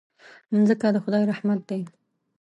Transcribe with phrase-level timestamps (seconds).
[0.53, 1.81] مځکه د خدای رحمت دی.